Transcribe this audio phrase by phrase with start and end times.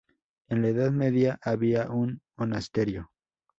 [0.49, 3.11] En la Edad Media, había un monasterio.